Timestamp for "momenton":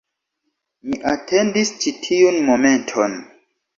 2.51-3.15